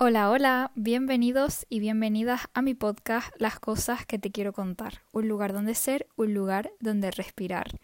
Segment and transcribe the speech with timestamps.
[0.00, 5.02] Hola, hola, bienvenidos y bienvenidas a mi podcast Las cosas que te quiero contar.
[5.10, 7.80] Un lugar donde ser, un lugar donde respirar.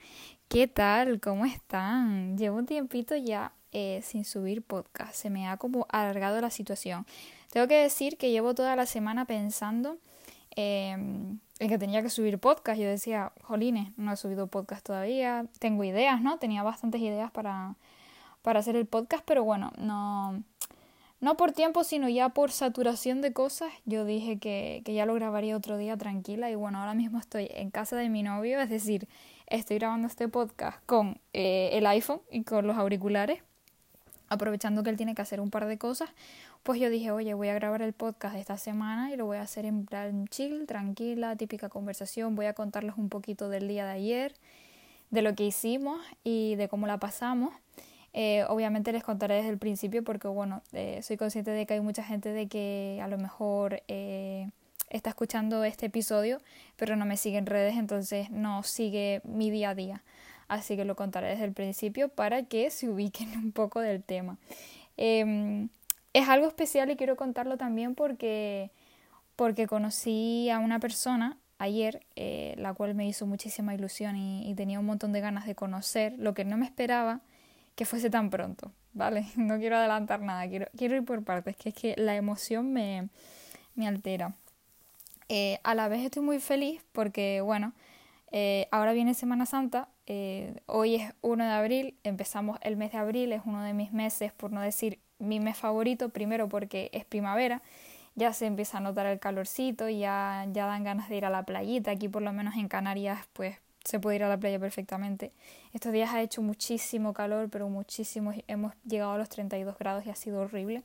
[0.47, 1.21] ¿Qué tal?
[1.21, 2.39] ¿Cómo están?
[2.39, 5.13] Llevo un tiempito ya eh, sin subir podcast.
[5.13, 7.05] Se me ha como alargado la situación.
[7.51, 9.99] Tengo que decir que llevo toda la semana pensando
[10.55, 12.81] em, en que tenía que subir podcast.
[12.81, 15.47] Yo decía, jolines, no he subido podcast todavía.
[15.59, 16.39] Tengo ideas, ¿no?
[16.39, 17.75] Tenía bastantes ideas para,
[18.43, 20.45] para hacer el podcast, pero bueno, no
[21.25, 25.57] no por tiempo, sino ya por saturación de cosas, yo dije que, ya lo grabaría
[25.57, 26.51] otro día tranquila.
[26.51, 29.09] Y bueno, ahora mismo estoy en casa de mi novio, es decir,
[29.47, 33.43] estoy grabando este podcast con eh, el iPhone y con los auriculares,
[34.29, 36.11] aprovechando que él tiene que hacer un par de cosas,
[36.63, 39.39] pues yo dije, oye, voy a grabar el podcast de esta semana y lo voy
[39.39, 43.87] a hacer en plan chill, tranquila, típica conversación, voy a contarles un poquito del día
[43.87, 44.35] de ayer,
[45.11, 47.55] de lo que hicimos y de cómo la pasamos.
[48.17, 51.81] Eh, obviamente les contaré desde el principio porque, bueno, eh, soy consciente de que hay
[51.81, 54.49] mucha gente de que a lo mejor eh,
[54.89, 56.41] está escuchando este episodio,
[56.77, 60.05] pero no me sigue en redes, entonces no sigue mi día a día.
[60.47, 64.39] Así que lo contaré desde el principio para que se ubiquen un poco del tema.
[64.97, 65.69] Em,
[66.13, 68.71] es algo especial y quiero contarlo también porque,
[69.35, 72.07] porque conocí a una persona ayer,
[72.57, 76.15] la cual me hizo muchísima ilusión y, y tenía un montón de ganas de conocer,
[76.19, 77.23] lo que no me esperaba
[77.75, 79.27] que fuese tan pronto, ¿vale?
[79.37, 83.09] No quiero adelantar nada, quiero, quiero ir por partes, que es que la emoción me,
[83.75, 84.35] me altera.
[85.29, 87.73] Eh, a la vez estoy muy feliz porque, bueno,
[88.31, 92.99] eh, ahora viene Semana Santa, eh, hoy es 1 de abril, empezamos el mes de
[92.99, 97.05] abril, es uno de mis meses, por no decir mi mes favorito, primero porque es
[97.05, 97.63] primavera,
[98.17, 101.45] ya se empieza a notar el calorcito, ya, ya dan ganas de ir a la
[101.45, 105.33] playita, aquí por lo menos en Canarias pues se puede ir a la playa perfectamente.
[105.73, 108.33] Estos días ha hecho muchísimo calor, pero muchísimo.
[108.49, 110.83] Hemos llegado a los 32 grados y ha sido horrible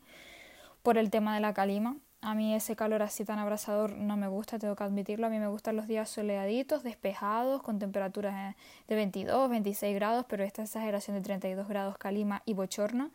[0.83, 1.95] por el tema de la calima.
[2.22, 5.27] A mí ese calor así tan abrasador no me gusta, tengo que admitirlo.
[5.27, 8.55] A mí me gustan los días soleaditos, despejados, con temperaturas
[8.89, 13.11] de 22, 26 grados, pero esta exageración de 32 grados calima y bochorno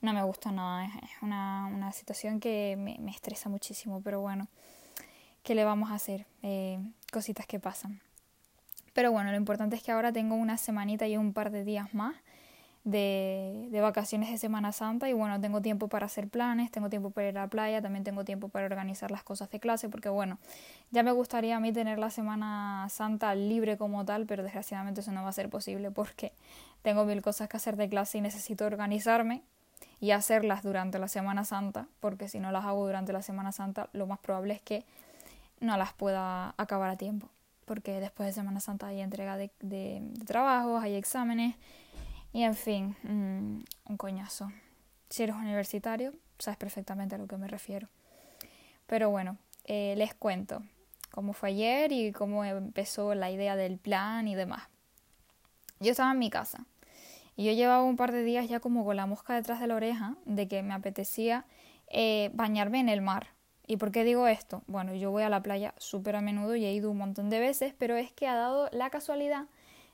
[0.00, 0.86] no me gusta nada.
[0.86, 4.48] Es una, una situación que me, me, estresa muchísimo, pero bueno,
[5.42, 6.26] ¿qué le vamos a hacer?
[6.42, 6.78] Eh,
[7.12, 8.00] cositas que pasan.
[8.98, 11.94] Pero bueno, lo importante es que ahora tengo una semanita y un par de días
[11.94, 12.16] más
[12.82, 17.10] de, de, vacaciones de Semana Santa y bueno, tengo tiempo para hacer planes, tengo tiempo
[17.10, 20.08] para ir a la playa, también tengo tiempo para organizar las cosas de clase porque
[20.08, 20.40] bueno,
[20.90, 25.12] ya me gustaría a mí tener la Semana Santa libre como tal, pero desgraciadamente eso
[25.12, 26.32] no va a ser posible porque
[26.82, 29.44] tengo mil cosas que hacer de clase y necesito organizarme
[30.00, 33.90] y hacerlas durante la Semana Santa, porque si no las hago durante la Semana Santa,
[33.92, 34.84] lo más probable es que
[35.60, 37.28] no las pueda acabar a tiempo
[37.68, 41.54] porque después de Semana Santa hay entrega de, trabajos, hay exámenes
[42.32, 44.50] y en fin, mm, un coñazo.
[45.10, 47.88] Si eres universitario, sabes perfectamente a lo que me refiero.
[48.86, 50.62] Pero bueno, eh, les cuento
[51.10, 54.62] cómo fue ayer y cómo empezó la idea del plan y demás.
[55.78, 56.64] Yo estaba en mi casa
[57.36, 59.76] y yo llevaba un par de días ya como con la mosca detrás de la
[59.76, 61.44] oreja de que me apetecía
[61.88, 63.28] eh, bañarme en el mar.
[63.70, 64.62] ¿Y por qué digo esto?
[64.66, 67.38] Bueno, yo voy a la playa súper a menudo y he ido un montón de
[67.38, 69.44] veces, pero es que ha dado la casualidad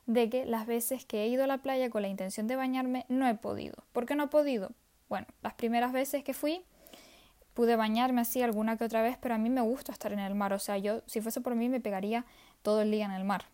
[0.06, 3.04] de que las veces que he ido a la playa con la intención de bañarme
[3.08, 3.74] no he podido.
[3.92, 4.70] ¿Por qué no he podido?
[5.08, 6.62] Bueno, las primeras veces que fui
[7.52, 10.36] pude bañarme así alguna que otra vez, pero a mí me gusta estar en el
[10.36, 10.52] mar.
[10.52, 12.24] O sea, yo si fuese por mí me pegaría
[12.62, 13.46] todo el día en el mar.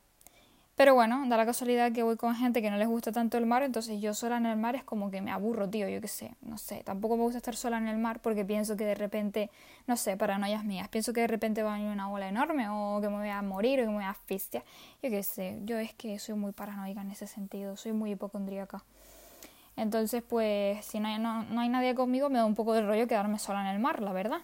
[0.77, 3.45] Pero bueno, da la casualidad que voy con gente que no les gusta tanto el
[3.45, 6.09] mar, entonces yo sola en el mar es como que me aburro, tío, yo qué
[6.09, 8.95] sé, no sé, tampoco me gusta estar sola en el mar porque pienso que de
[8.95, 9.51] repente,
[9.87, 12.99] no sé, paranoias mías, pienso que de repente va a venir una ola enorme o
[13.03, 14.65] que me voy a morir o que me voy a asfixiar,
[15.03, 18.83] yo qué sé, yo es que soy muy paranoica en ese sentido, soy muy hipocondríaca.
[19.77, 22.83] Entonces, pues, si no hay, no, no hay nadie conmigo, me da un poco de
[22.83, 24.41] rollo quedarme sola en el mar, la verdad.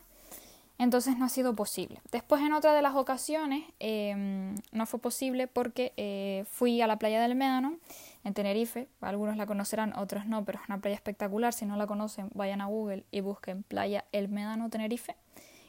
[0.78, 2.00] Entonces no ha sido posible.
[2.12, 6.98] Después en otra de las ocasiones em, no fue posible porque eh, fui a la
[6.98, 7.78] playa del Médano
[8.24, 8.88] en Tenerife.
[9.00, 11.54] Algunos la conocerán, otros no, pero es una playa espectacular.
[11.54, 15.16] Si no la conocen, vayan a Google y busquen playa El Médano Tenerife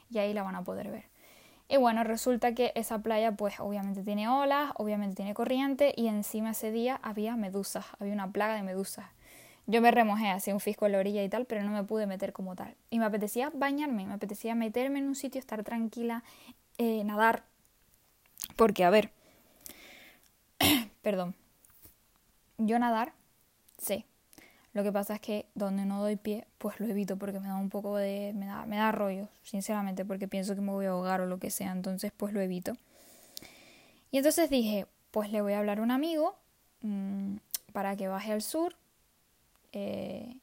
[0.10, 1.06] y ahí la van a poder ver.
[1.70, 6.52] Y bueno, resulta que esa playa pues obviamente tiene olas, obviamente tiene corriente y encima
[6.52, 9.06] ese día había medusas, había una plaga de medusas.
[9.70, 12.08] Yo me remojé así un fisco en la orilla y tal, pero no me pude
[12.08, 12.76] meter como tal.
[12.90, 16.24] Y me apetecía bañarme, me apetecía meterme en un sitio, estar tranquila,
[16.78, 17.44] eh, nadar.
[18.56, 19.12] Porque, a ver,
[21.02, 21.36] perdón,
[22.58, 23.12] yo nadar,
[23.78, 24.06] sé.
[24.72, 27.56] Lo que pasa es que donde no doy pie, pues lo evito porque me da
[27.56, 28.32] un poco de...
[28.36, 31.40] me da, me da rollo, sinceramente, porque pienso que me voy a ahogar o lo
[31.40, 32.78] que sea, entonces pues lo evito.
[34.12, 36.38] Y entonces dije, pues le voy a hablar a un amigo
[36.82, 37.38] mmm,
[37.74, 38.76] para que baje al sur
[39.72, 40.38] eh,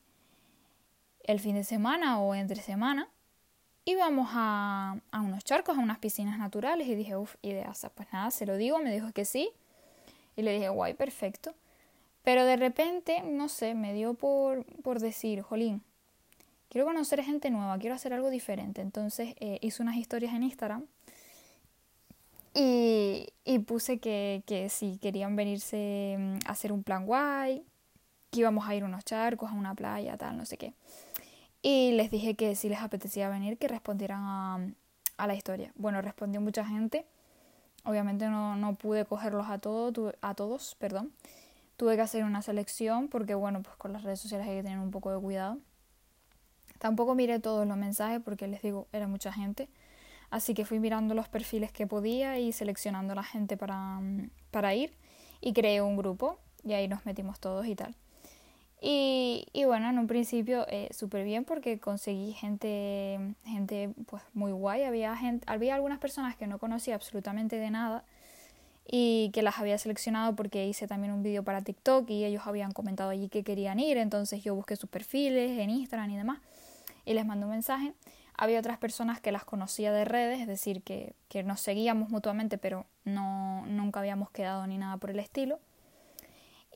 [1.24, 3.08] el fin de semana o entre semana
[3.84, 8.30] íbamos a, a unos charcos, a unas piscinas naturales y dije, uff, idea, pues nada,
[8.30, 9.50] se lo digo, me dijo que sí
[10.36, 11.54] y le dije, guay, perfecto.
[12.22, 15.82] Pero de repente, no sé, me dio por, por decir, jolín,
[16.70, 18.80] quiero conocer gente nueva, quiero hacer algo diferente.
[18.80, 20.86] Entonces eh, hice unas historias en Instagram
[22.54, 27.62] y, y puse que, que, si querían venirse mm, a hacer un plan guay,
[28.34, 30.75] que íbamos a ir a unos charcos, a una playa, tal, no sé qué.
[31.62, 34.20] Y les dije que si les apetecía venir, que respondieran
[35.16, 35.72] a, la historia.
[35.76, 37.06] Bueno, respondió mucha gente.
[37.84, 41.12] Obviamente no, no pude cogerlos a, todo, a todos, perdón.
[41.76, 44.78] Tuve que hacer una selección porque, bueno, pues con las redes sociales hay que tener
[44.78, 45.58] un poco de cuidado.
[46.78, 49.69] Tampoco miré todos los mensajes porque les digo, era mucha gente.
[50.31, 54.00] Así que fui mirando los perfiles que podía y seleccionando a la gente para,
[54.50, 54.92] para ir.
[55.40, 57.94] Y creé un grupo y ahí nos metimos todos y tal.
[58.86, 64.52] Y, y bueno, en un principio eh, súper bien porque conseguí gente, gente pues muy
[64.52, 64.82] guay.
[64.82, 68.04] Había, gente, había algunas personas que no conocía absolutamente de nada
[68.86, 72.72] y que las había seleccionado porque hice también un vídeo para TikTok y ellos habían
[72.72, 73.96] comentado allí que querían ir.
[73.96, 76.40] Entonces yo busqué sus perfiles en Instagram y demás
[77.06, 77.94] y les mandé un mensaje.
[78.36, 82.58] Había otras personas que las conocía de redes, es decir, que, que nos seguíamos mutuamente
[82.58, 85.58] pero no, nunca habíamos quedado ni nada por el estilo.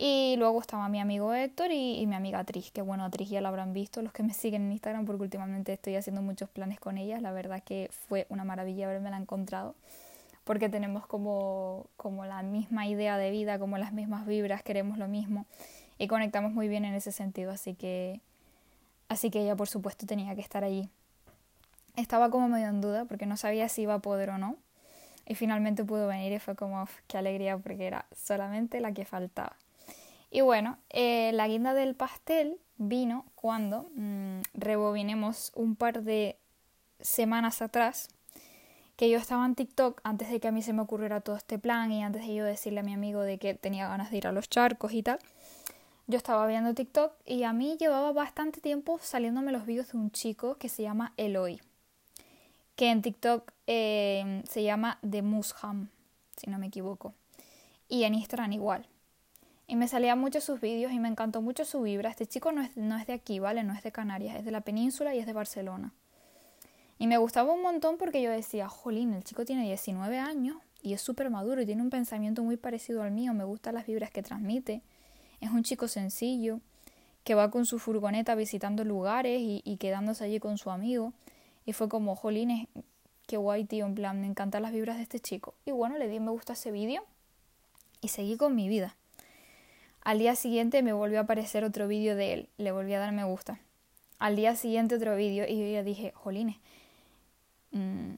[0.00, 3.48] Y luego estaba mi amigo Héctor y, mi amiga Tris, que bueno, Tris ya la
[3.48, 6.98] habrán visto los que me siguen en Instagram porque últimamente estoy haciendo muchos planes con
[6.98, 7.20] ellas.
[7.20, 9.74] La verdad que fue una maravilla haberme la encontrado
[10.44, 15.08] porque tenemos como, como la misma idea de vida, como las mismas vibras, queremos lo
[15.08, 15.46] mismo
[15.98, 17.50] y conectamos muy bien en ese sentido.
[17.50, 18.20] Así que,
[19.08, 20.88] así que ella por supuesto tenía que estar allí.
[21.96, 24.54] Estaba como medio en duda porque no sabía si iba a poder o no.
[25.26, 29.56] Y finalmente pudo venir y fue como, qué alegría porque era solamente la que faltaba.
[30.30, 36.38] Y bueno, eh, la guinda del pastel vino cuando mm, rebobinemos un par de
[37.00, 38.08] semanas atrás
[38.96, 41.58] que yo estaba en TikTok antes de que a mí se me ocurriera todo este
[41.58, 44.26] plan y antes de yo decirle a mi amigo de que tenía ganas de ir
[44.26, 45.20] a los charcos y tal.
[46.08, 50.10] Yo estaba viendo TikTok y a mí llevaba bastante tiempo saliéndome los vídeos de un
[50.10, 51.60] chico que se llama Eloy,
[52.74, 55.90] que en TikTok eh, se llama The Musham,
[56.36, 57.14] si no me equivoco,
[57.88, 58.86] y en Instagram igual.
[59.70, 62.09] Y me salían mucho sus vídeos y me encantó mucho su vibra.
[62.09, 63.62] Este chico no es, no es de aquí, ¿vale?
[63.62, 65.93] No es de Canarias, es de la península y es de Barcelona.
[66.99, 70.94] Y me gustaba un montón porque yo decía, jolín, el chico tiene 19 años y
[70.94, 73.35] es súper maduro y tiene un pensamiento muy parecido al mío.
[73.35, 74.81] Me gustan las vibras que transmite.
[75.43, 76.61] Es un chico sencillo
[77.23, 81.12] que va con su furgoneta visitando lugares y, quedándose allí con su amigo.
[81.67, 82.69] Y fue como, jolín,
[83.26, 85.53] qué guay, tío, en plan, me encantan las vibras de este chico.
[85.67, 87.05] Y bueno, le di me gusta a ese vídeo
[88.00, 88.97] y seguí con mi vida.
[90.08, 93.12] Al día siguiente me volvió a aparecer otro vídeo de él, le volví a dar
[93.12, 93.60] me gusta.
[94.19, 96.56] Al día siguiente otro vídeo y yo ya dije, jolines,
[97.72, 98.14] mm,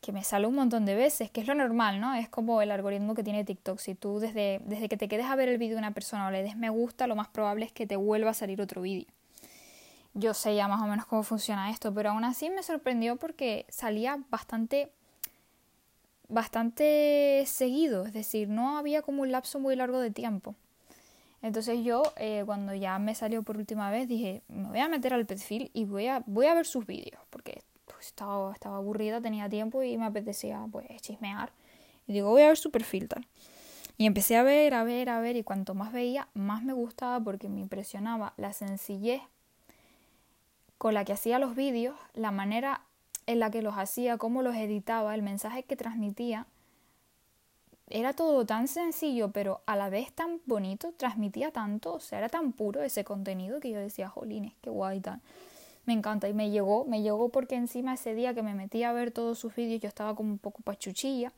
[0.00, 2.14] que me sale un montón de veces, que es lo normal, ¿no?
[2.14, 3.80] Es como el algoritmo que tiene TikTok.
[3.80, 6.30] Si tú desde, desde que te quedes a ver el vídeo de una persona o
[6.30, 9.08] le des me gusta, lo más probable es que te vuelva a salir otro vídeo.
[10.14, 13.66] Yo sé ya más o menos cómo funciona esto, pero aún así me sorprendió porque
[13.68, 14.92] salía bastante
[16.28, 20.54] bastante seguido, es decir, no había como un lapso muy largo de tiempo.
[21.42, 25.14] Entonces yo, eh, cuando ya me salió por última vez, dije, me voy a meter
[25.14, 29.20] al perfil y voy a, voy a ver sus vídeos, porque pues, estaba, estaba aburrida,
[29.20, 31.52] tenía tiempo y me apetecía pues chismear.
[32.06, 33.08] Y digo, voy a ver su perfil.
[33.96, 37.20] Y empecé a ver, a ver, a ver, y cuanto más veía, más me gustaba
[37.20, 39.22] porque me impresionaba la sencillez
[40.78, 42.82] con la que hacía los vídeos, la manera
[43.26, 46.46] en la que los hacía, cómo los editaba, el mensaje que transmitía
[47.90, 52.28] era todo tan sencillo, pero a la vez tan bonito, transmitía tanto, o sea, era
[52.28, 55.20] tan puro ese contenido que yo decía, jolines, qué guay tal.
[55.86, 58.92] Me encanta y me llegó, me llegó porque encima ese día que me metí a
[58.92, 61.32] ver todos sus vídeos yo estaba como un poco pachuchilla.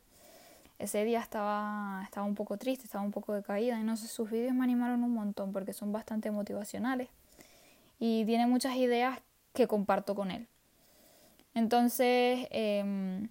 [0.78, 4.30] Ese día estaba, estaba un poco triste, estaba un poco decaída y no sé, sus
[4.30, 7.08] vídeos me animaron un montón porque son bastante motivacionales
[7.98, 9.20] y tiene muchas ideas
[9.54, 10.48] que comparto con él.
[11.54, 13.28] Entonces, eh,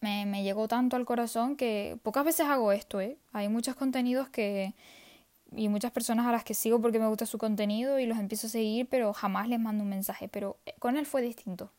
[0.00, 3.16] me, llegó tanto al corazón que pocas veces hago esto, ¿eh?
[3.32, 4.74] Hay muchos contenidos que
[5.52, 8.46] y muchas personas a las que sigo porque me gusta su contenido y los empiezo
[8.46, 11.70] a seguir, pero jamás les mando un mensaje, pero eh, con él fue distinto.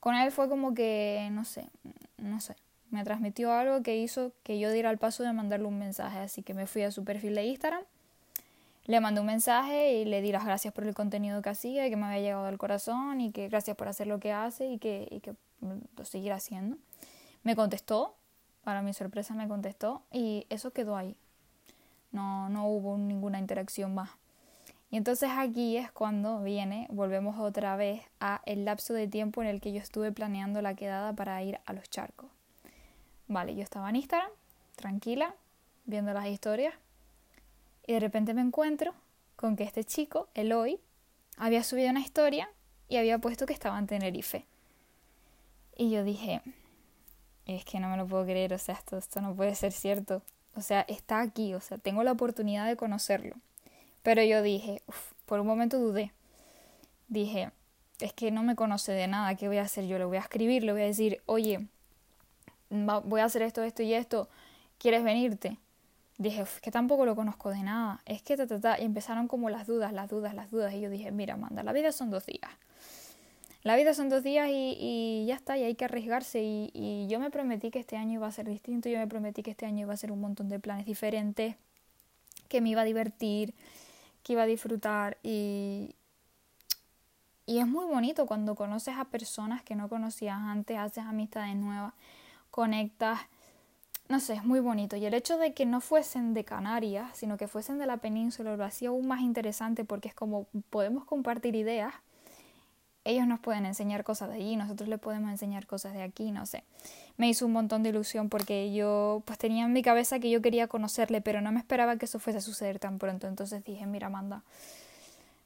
[0.00, 1.68] Con él fue como que, no sé,
[2.16, 2.56] no sé,
[2.90, 6.42] me transmitió algo que hizo que yo diera el paso de mandarle un mensaje, así
[6.42, 7.82] que me fui a su perfil de Instagram,
[8.86, 11.90] le mandé un mensaje y le di las gracias por el contenido que hacía y
[11.90, 14.78] que me había llegado al corazón y que gracias por hacer lo que hace y
[14.78, 16.78] que, y que lo seguirá haciendo.
[17.42, 18.16] Me contestó,
[18.62, 21.16] para mi sorpresa me contestó y eso quedó ahí.
[22.12, 24.10] No, no hubo ninguna interacción más.
[24.90, 29.48] Y entonces aquí es cuando viene, volvemos otra vez a el lapso de tiempo en
[29.48, 32.28] el que yo estuve planeando la quedada para ir a los charcos.
[33.28, 34.30] Vale, yo estaba en Instagram,
[34.74, 35.36] tranquila,
[35.84, 36.74] viendo las historias,
[37.86, 38.92] y de repente me encuentro
[39.36, 40.80] con que este chico, Eloy,
[41.36, 42.50] había subido una historia
[42.88, 44.44] y había puesto que estaba en Tenerife.
[45.76, 46.42] Y yo dije,
[47.46, 50.22] es que no me lo puedo creer, o sea, esto, esto no puede ser cierto.
[50.54, 53.36] O sea, está aquí, o sea, tengo la oportunidad de conocerlo.
[54.02, 54.82] Pero yo dije,
[55.26, 56.12] por un momento dudé.
[57.08, 57.50] Dije,
[57.98, 59.86] es que no me conoce de nada, ¿qué voy a hacer?
[59.86, 61.66] Yo le voy a escribir, le voy a decir, oye,
[62.70, 64.28] voy a hacer esto, esto y esto,
[64.78, 65.58] ¿quieres venirte?
[66.18, 69.26] Dije, es que tampoco lo conozco de nada, es que ta, ta, ta, y empezaron
[69.26, 72.10] como las dudas, las dudas, las dudas, y yo dije, mira, manda, la vida son
[72.10, 72.50] dos días.
[73.62, 76.42] La vida son dos días y, y ya está, y hay que arriesgarse.
[76.42, 79.42] Y, y yo me prometí que este año iba a ser distinto, yo me prometí
[79.42, 81.56] que este año iba a ser un montón de planes diferentes,
[82.48, 83.54] que me iba a divertir,
[84.22, 85.94] que iba a disfrutar y,
[87.46, 91.94] y es muy bonito cuando conoces a personas que no conocías antes, haces amistades nuevas,
[92.50, 93.20] conectas,
[94.08, 94.96] no sé, es muy bonito.
[94.96, 98.56] Y el hecho de que no fuesen de Canarias, sino que fuesen de la península,
[98.56, 101.94] lo hacía aún más interesante porque es como podemos compartir ideas,
[103.04, 106.44] ellos nos pueden enseñar cosas de allí, nosotros les podemos enseñar cosas de aquí, no
[106.46, 106.64] sé.
[107.16, 110.42] Me hizo un montón de ilusión porque yo pues tenía en mi cabeza que yo
[110.42, 113.26] quería conocerle, pero no me esperaba que eso fuese a suceder tan pronto.
[113.26, 114.42] Entonces dije, mira, Amanda,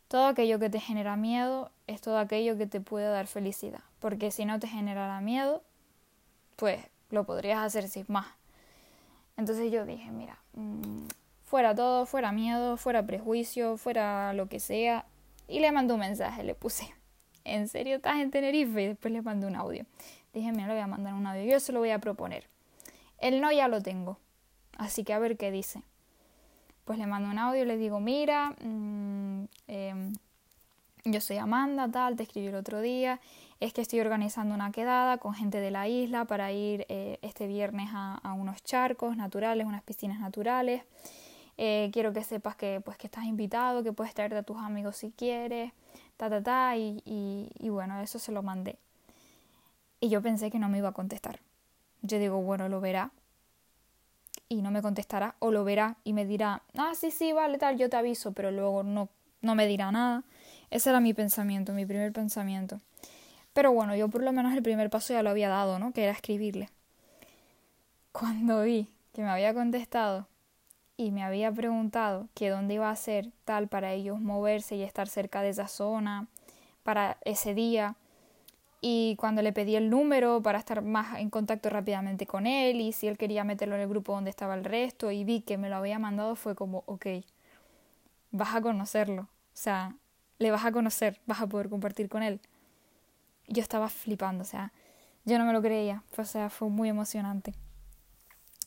[0.08, 4.30] todo aquello que te genera miedo es todo aquello que te puede dar felicidad, porque
[4.30, 5.62] si no te generara miedo,
[6.56, 6.80] pues
[7.10, 8.26] lo podrías hacer sin más.
[9.36, 11.06] Entonces yo dije, mira, mm,
[11.44, 15.06] fuera todo, fuera miedo, fuera prejuicio, fuera lo que sea,
[15.48, 16.92] y le mandé un mensaje, le puse
[17.44, 18.82] ¿en serio estás en Tenerife?
[18.82, 19.84] Y después le mandé un audio.
[20.32, 22.48] Dije, mira, le voy a mandar un audio, yo se lo voy a proponer.
[23.18, 24.18] El no ya lo tengo,
[24.76, 25.82] así que a ver qué dice.
[26.84, 30.12] Pues le mando un audio le digo, mira, mm, em,
[31.04, 33.20] yo soy Amanda, tal, te escribí el otro día,
[33.60, 37.46] es que estoy organizando una quedada con gente de la isla para ir eh, este
[37.46, 40.82] viernes a, a, unos charcos naturales, unas piscinas naturales.
[41.56, 44.96] Eh, quiero que sepas que, pues, que estás invitado, que puedes traerte a tus amigos
[44.96, 45.72] si quieres
[46.16, 48.78] ta, ta, ta, y, y, bueno, eso se lo mandé.
[50.00, 51.40] Y yo pensé que no me iba a contestar.
[52.02, 53.10] Yo digo, bueno, lo verá.
[54.48, 57.78] Y no me contestará, o lo verá y me dirá, ah, sí, sí, vale, tal,
[57.78, 59.08] yo te aviso, pero luego no,
[59.40, 60.22] no me dirá nada.
[60.70, 62.80] Ese era mi pensamiento, mi primer pensamiento.
[63.54, 65.92] Pero bueno, yo por lo menos el primer paso ya lo había dado, ¿no?
[65.92, 66.68] Que era escribirle.
[68.12, 70.26] Cuando vi que me había contestado,
[70.96, 75.08] y me había preguntado que dónde iba a ser tal para ellos moverse y estar
[75.08, 76.28] cerca de esa zona
[76.82, 77.96] para ese día.
[78.80, 82.92] Y cuando le pedí el número para estar más en contacto rápidamente con él y
[82.92, 85.70] si él quería meterlo en el grupo donde estaba el resto y vi que me
[85.70, 87.06] lo había mandado fue como, ok,
[88.30, 89.22] vas a conocerlo.
[89.22, 89.96] O sea,
[90.38, 92.40] le vas a conocer, vas a poder compartir con él.
[93.48, 94.72] Yo estaba flipando, o sea,
[95.24, 97.54] yo no me lo creía, o sea, fue muy emocionante.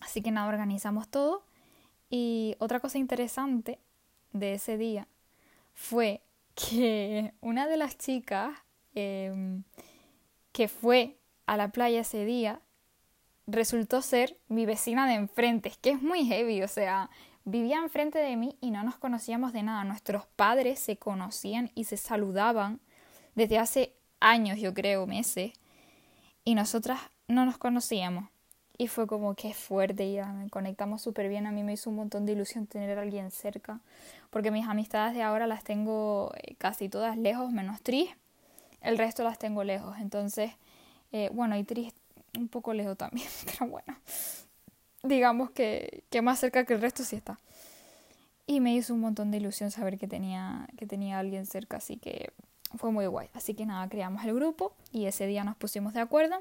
[0.01, 1.46] Así que nada, organizamos todo
[2.09, 3.79] y otra cosa interesante
[4.33, 5.07] de ese día
[5.73, 6.21] fue
[6.55, 8.51] que una de las chicas
[8.95, 9.63] em,
[10.51, 12.61] que fue a la playa ese día
[13.45, 17.09] resultó ser mi vecina de enfrente, que es muy heavy, o sea,
[17.45, 19.85] vivía enfrente de mí y no nos conocíamos de nada.
[19.85, 22.81] Nuestros padres se conocían y se saludaban
[23.35, 25.53] desde hace años, yo creo, meses,
[26.43, 28.29] y nosotras no nos conocíamos.
[28.77, 31.47] Y fue como que fuerte, ya me conectamos súper bien.
[31.47, 33.79] A mí me hizo un montón de ilusión tener a alguien cerca,
[34.29, 38.09] porque mis amistades de ahora las tengo eh, casi todas lejos, menos Tris.
[38.81, 39.97] El resto las tengo lejos.
[39.99, 40.51] Entonces,
[41.11, 41.93] eh, bueno, y Tris
[42.37, 43.97] un poco lejos también, pero bueno,
[45.01, 47.39] digamos que, que más cerca que el resto sí está.
[48.45, 51.97] Y me hizo un montón de ilusión saber que tenía, que tenía alguien cerca, así
[51.97, 52.31] que
[52.75, 53.29] fue muy guay.
[53.33, 56.37] Así que nada, creamos el grupo y ese día nos pusimos de acuerdo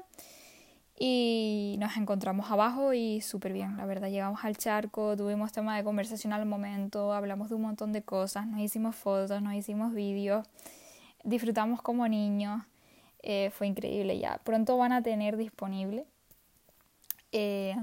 [0.99, 4.09] y nos encontramos abajo y súper bien, la verdad.
[4.09, 8.47] Llegamos al charco, tuvimos tema de conversación al momento, hablamos de un montón de cosas,
[8.47, 10.47] nos hicimos fotos, nos hicimos vídeos,
[11.23, 12.63] disfrutamos como niños,
[13.21, 14.39] eh, fue increíble ya.
[14.43, 16.05] Pronto van a tener disponible,
[17.31, 17.75] eh,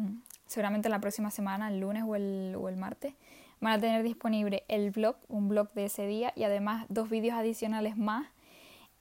[0.47, 3.15] seguramente la próxima semana, el lunes o el, o el martes,
[3.61, 7.39] van a tener disponible el blog, un blog de ese día y además dos vídeos
[7.39, 8.27] adicionales más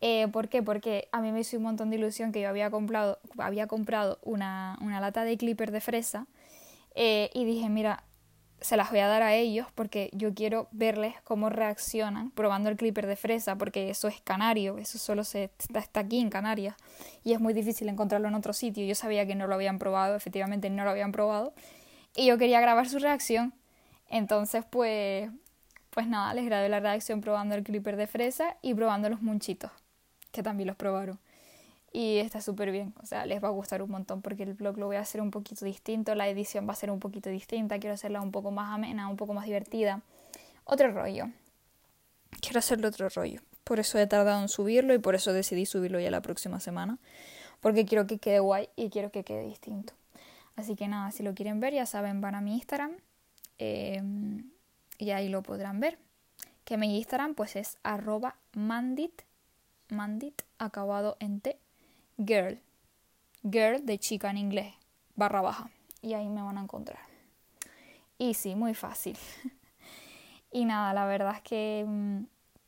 [0.05, 0.61] eh, ¿Por qué?
[0.61, 4.19] Porque a mí me hizo un montón de ilusión que yo había comprado, había comprado
[4.21, 6.27] una, una lata de clipper de fresa
[6.93, 8.03] eh, y dije, mira,
[8.59, 12.75] se las voy a dar a ellos porque yo quiero verles cómo reaccionan probando el
[12.75, 16.75] clipper de fresa porque eso es canario, eso solo se, está, está aquí en Canarias
[17.23, 18.85] y es muy difícil encontrarlo en otro sitio.
[18.85, 21.53] Yo sabía que no lo habían probado, efectivamente no lo habían probado
[22.13, 23.53] y yo quería grabar su reacción.
[24.09, 25.29] Entonces, pues
[25.93, 29.71] pues nada, les grabé la reacción probando el clipper de fresa y probando los munchitos,
[30.33, 31.17] que también los probaron.
[31.93, 34.79] Y está súper bien, o sea, les va a gustar un montón porque el vlog
[34.79, 37.77] lo voy a hacer un poquito distinto, la edición va a ser un poquito distinta,
[37.77, 40.01] quiero hacerla un poco más amena, un poco más divertida.
[40.65, 41.27] Otro rollo.
[42.41, 43.41] Quiero hacerle otro rollo.
[43.63, 46.97] Por eso he tardado en subirlo y por eso decidí subirlo ya la próxima semana.
[47.61, 49.93] Porque quiero que quede guay y quiero que quede distinto.
[50.55, 52.91] Así que nada, si lo quieren ver, ya saben, van a mi Instagram.
[53.59, 54.01] Eh,
[54.97, 55.99] y ahí lo podrán ver.
[56.65, 59.21] Que mi Instagram pues es arroba mandit,
[59.89, 61.57] mandit acabado en T,
[62.17, 62.59] girl,
[63.43, 64.73] girl de chica en inglés,
[65.15, 65.69] barra baja.
[66.01, 66.99] Y ahí me van a encontrar.
[68.17, 69.17] Y sí, muy fácil.
[70.51, 72.23] y nada, la verdad es que, mm,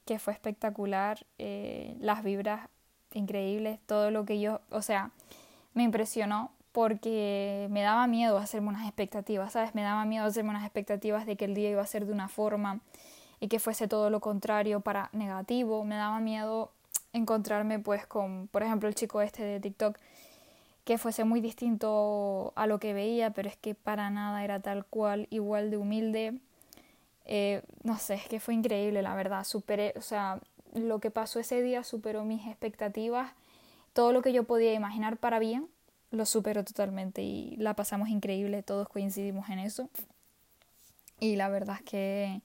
[0.05, 2.69] que fue espectacular, eh, las vibras
[3.13, 5.11] increíbles, todo lo que yo, o sea,
[5.73, 9.75] me impresionó porque me daba miedo hacerme unas expectativas, ¿sabes?
[9.75, 12.27] Me daba miedo hacerme unas expectativas de que el día iba a ser de una
[12.27, 12.81] forma
[13.39, 15.85] y que fuese todo lo contrario para negativo.
[15.85, 16.71] Me daba miedo
[17.15, 19.97] encontrarme pues con, por ejemplo, el chico este de TikTok
[20.83, 24.85] que fuese muy distinto a lo que veía, pero es que para nada era tal
[24.85, 26.39] cual, igual de humilde.
[27.25, 29.43] Eh, no sé, es que fue increíble, la verdad.
[29.43, 30.39] Superé, o sea,
[30.75, 33.31] lo que pasó ese día superó mis expectativas,
[33.93, 35.67] todo lo que yo podía imaginar para bien
[36.11, 39.89] lo superó totalmente y la pasamos increíble, todos coincidimos en eso.
[41.19, 42.41] Y la verdad es que,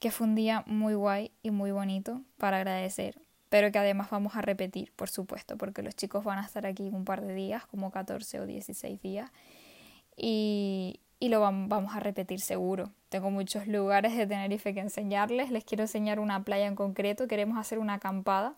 [0.00, 4.36] que fue un día muy guay y muy bonito para agradecer, pero que además vamos
[4.36, 7.66] a repetir, por supuesto, porque los chicos van a estar aquí un par de días,
[7.66, 9.30] como 14 o 16 días,
[10.16, 12.90] y, y lo vamos a repetir seguro.
[13.08, 17.58] Tengo muchos lugares de Tenerife que enseñarles, les quiero enseñar una playa en concreto, queremos
[17.58, 18.54] hacer una acampada.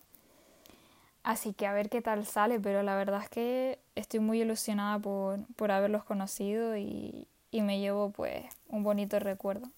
[1.22, 4.98] Así que a ver qué tal sale, pero la verdad es que estoy muy ilusionada
[4.98, 9.70] por, por haberlos conocido y, y, me llevo pues un bonito recuerdo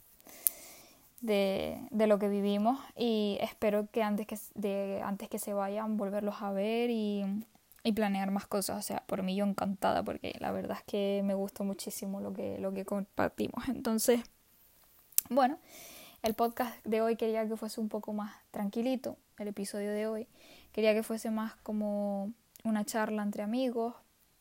[1.22, 5.96] de, de, lo que vivimos y espero que antes que, de, antes que se vayan
[5.96, 7.24] volverlos a ver y,
[7.84, 8.78] y planear más cosas.
[8.78, 12.32] O sea, por mí yo encantada porque la verdad es que me gustó muchísimo lo
[12.32, 13.68] que, lo que compartimos.
[13.68, 14.20] Entonces,
[15.30, 15.58] bueno,
[16.22, 20.28] el podcast de hoy quería que fuese un poco más tranquilito, el episodio de hoy.
[20.72, 22.32] Quería que fuese más como
[22.64, 23.94] una charla entre amigos,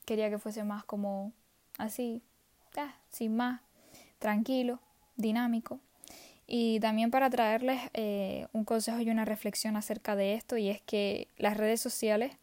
[0.05, 1.33] quería que fuese más como
[1.77, 2.21] así,
[3.09, 3.61] sin más,
[4.19, 4.79] tranquilo,
[5.15, 5.79] dinámico.
[6.53, 10.81] Y también para traerles eh, un consejo y una reflexión acerca de esto, y es
[10.81, 12.33] que las redes sociales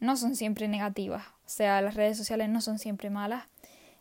[0.00, 3.44] no son siempre negativas, o sea, las redes sociales no son siempre malas.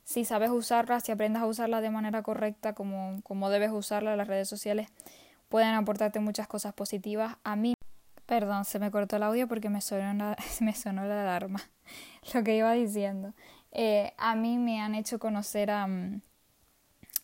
[0.03, 4.27] Si sabes usarlas, si aprendes a usarlas de manera correcta, como, como debes usarlas, las
[4.27, 4.87] redes sociales
[5.47, 7.37] pueden aportarte muchas cosas positivas.
[7.43, 7.75] A mí
[8.25, 11.61] Perdón, se me cortó el audio porque me sonó la, me sonó la alarma.
[12.33, 13.35] Lo que iba diciendo.
[13.71, 16.21] Eh, a mí me han hecho conocer a, mm,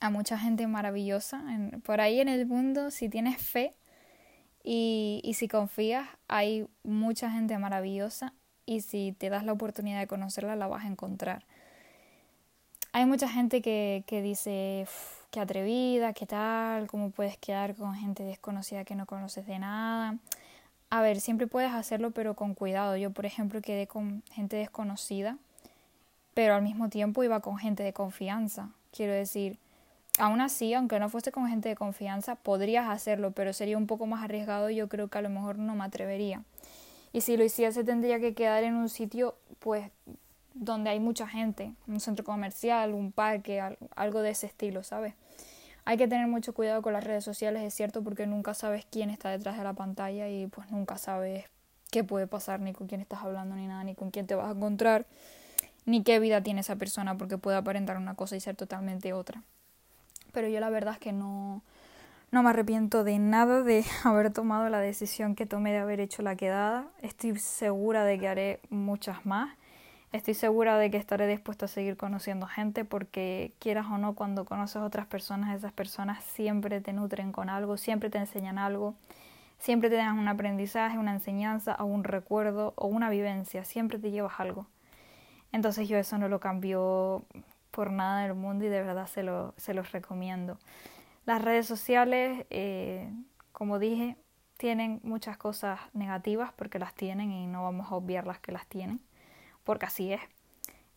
[0.02, 1.42] a mucha gente maravillosa.
[1.84, 3.74] por ahí en el mundo, si tienes fe
[4.64, 8.34] y, y si confías, hay mucha gente maravillosa
[8.66, 11.46] y si te das la oportunidad de conocerla, la vas a encontrar.
[12.94, 14.86] Hay mucha gente que, que dice,
[15.30, 20.18] qué atrevida, qué tal, cómo puedes quedar con gente desconocida que no conoces de nada.
[20.90, 22.98] A ver, siempre puedes hacerlo, pero con cuidado.
[22.98, 25.38] Yo, por ejemplo, quedé con gente desconocida,
[26.34, 28.70] pero al mismo tiempo iba con gente de confianza.
[28.92, 29.58] Quiero decir,
[30.17, 34.06] aún así, aunque no fuese con gente de confianza, podrías hacerlo, pero sería un poco
[34.06, 36.43] más arriesgado y yo creo que a lo mejor no me atrevería.
[37.13, 39.89] Y si lo hiciese, tendría que quedar en un sitio, pues,
[40.54, 43.62] donde hay mucha gente, un centro comercial, un parque,
[43.95, 45.13] algo de ese estilo, ¿sabes?
[45.84, 49.10] Hay que tener mucho cuidado con las redes sociales, es cierto, porque nunca sabes quién
[49.10, 51.45] está detrás de la pantalla y pues nunca sabes
[51.89, 54.47] qué puede pasar, ni con quién estás hablando, ni nada, ni con quién te vas
[54.47, 55.06] a encontrar,
[55.86, 59.43] ni qué vida tiene esa persona, porque puede aparentar una cosa y ser totalmente otra.
[60.32, 61.62] Pero yo la verdad es que no,
[62.32, 66.22] no me arrepiento de nada de haber tomado la decisión que tomé de haber hecho
[66.22, 66.88] la quedada.
[67.02, 69.50] Estoy segura de que haré muchas más
[70.12, 74.44] Estoy segura de que estaré dispuesta a seguir conociendo gente porque quieras o no, cuando
[74.44, 78.94] conoces a otras personas, esas personas siempre te nutren con algo, siempre te enseñan algo,
[79.58, 84.12] siempre te dan un aprendizaje, una enseñanza o un recuerdo o una vivencia, siempre te
[84.12, 84.67] llevas algo.
[85.54, 87.24] Entonces yo eso no lo cambio
[87.72, 90.58] por nada del mundo y de verdad se, lo, se los recomiendo.
[91.26, 93.12] Las redes sociales, eh,
[93.52, 94.18] como dije,
[94.58, 98.68] tienen muchas cosas negativas porque las tienen y no vamos a obviar las que las
[98.68, 99.02] tienen
[99.64, 100.22] porque así es.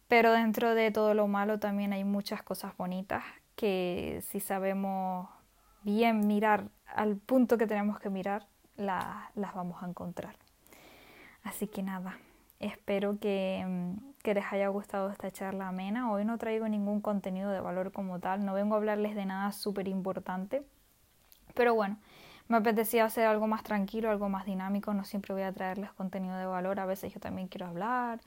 [0.08, 3.24] Pero dentro de todo lo malo también hay muchas cosas bonitas
[3.56, 5.28] que si sabemos
[5.82, 10.36] bien mirar al punto que tenemos que mirar, las vamos a encontrar.
[11.42, 12.18] Así que nada,
[12.66, 16.10] espero que, mm, que les haya gustado esta charla amena.
[16.12, 19.52] Hoy no traigo ningún contenido de valor como tal, no vengo a hablarles de nada
[19.52, 20.64] súper importante,
[21.54, 21.98] Pero bueno,
[22.48, 26.36] me apetecía hacer algo más tranquilo, algo más dinámico, no siempre voy a traerles contenido
[26.36, 28.20] de valor, a veces yo también quiero hablar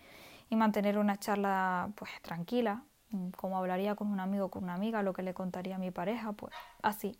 [0.50, 4.76] y mantener una charla pues tranquila, mm, como hablaría con un amigo o con una
[4.76, 7.18] amiga, lo que le contaría a mi pareja, pues así.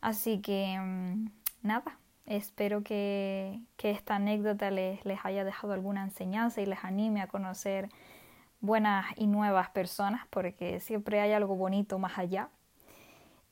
[0.00, 1.26] Así que mm,
[1.62, 7.26] nada, espero que, esta anécdota les, les haya dejado alguna enseñanza y les anime a
[7.26, 7.88] conocer
[8.60, 12.50] buenas y nuevas personas, porque siempre hay algo bonito más allá.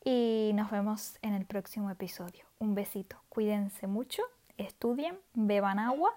[0.04, 2.44] Y nos vemos en el próximo episodio.
[2.58, 3.16] Un besito.
[3.28, 4.22] Cuídense mucho,
[4.56, 6.14] estudien, beban agua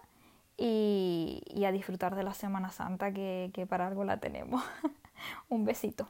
[0.57, 4.63] y, a disfrutar de la Semana Santa que, que para algo la tenemos.
[5.49, 6.07] Un besito.